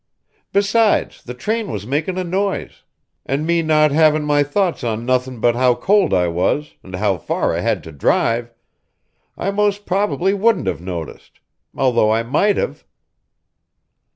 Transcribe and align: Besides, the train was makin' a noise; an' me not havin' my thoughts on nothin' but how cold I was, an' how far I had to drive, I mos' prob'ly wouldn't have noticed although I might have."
Besides, 0.51 1.21
the 1.23 1.35
train 1.35 1.69
was 1.71 1.85
makin' 1.85 2.17
a 2.17 2.23
noise; 2.23 2.81
an' 3.23 3.45
me 3.45 3.61
not 3.61 3.91
havin' 3.91 4.23
my 4.23 4.41
thoughts 4.41 4.83
on 4.83 5.05
nothin' 5.05 5.39
but 5.39 5.53
how 5.55 5.75
cold 5.75 6.11
I 6.11 6.27
was, 6.27 6.73
an' 6.83 6.93
how 6.93 7.19
far 7.19 7.53
I 7.55 7.59
had 7.59 7.83
to 7.83 7.91
drive, 7.91 8.51
I 9.37 9.51
mos' 9.51 9.77
prob'ly 9.77 10.33
wouldn't 10.33 10.65
have 10.65 10.81
noticed 10.81 11.39
although 11.75 12.09
I 12.09 12.23
might 12.23 12.57
have." 12.57 12.83